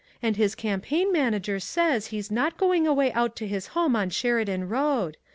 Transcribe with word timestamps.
And 0.19 0.35
his 0.35 0.55
campaign 0.55 1.11
manager 1.13 1.59
says 1.59 2.07
he's 2.07 2.31
not 2.31 2.57
going 2.57 2.87
away 2.87 3.13
out 3.13 3.35
to 3.35 3.45
his 3.47 3.67
home 3.77 3.95
on 3.95 4.09
Sheridan 4.09 4.67
Road. 4.67 5.15